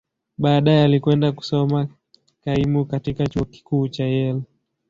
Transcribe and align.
Baadaye, 0.37 0.83
alikwenda 0.83 1.31
kusoma 1.31 1.87
kaimu 2.43 2.85
katika 2.85 3.27
Chuo 3.27 3.45
Kikuu 3.45 3.87
cha 3.87 4.05
Yale. 4.05 4.41